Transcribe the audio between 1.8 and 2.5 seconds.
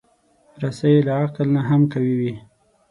قوي وي.